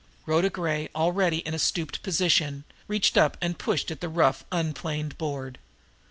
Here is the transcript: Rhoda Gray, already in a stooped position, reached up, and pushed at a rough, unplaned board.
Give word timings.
Rhoda 0.25 0.49
Gray, 0.49 0.89
already 0.95 1.45
in 1.45 1.53
a 1.53 1.59
stooped 1.59 2.01
position, 2.01 2.63
reached 2.87 3.17
up, 3.17 3.37
and 3.39 3.59
pushed 3.59 3.91
at 3.91 4.03
a 4.03 4.09
rough, 4.09 4.43
unplaned 4.51 5.15
board. 5.19 5.59